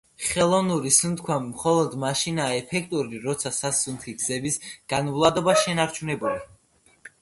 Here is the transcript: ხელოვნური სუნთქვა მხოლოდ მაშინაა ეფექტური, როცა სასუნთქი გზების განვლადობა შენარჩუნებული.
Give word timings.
ხელოვნური 0.27 0.91
სუნთქვა 0.95 1.37
მხოლოდ 1.43 1.93
მაშინაა 2.05 2.57
ეფექტური, 2.63 3.23
როცა 3.29 3.55
სასუნთქი 3.61 4.19
გზების 4.25 4.61
განვლადობა 4.97 5.61
შენარჩუნებული. 5.67 6.47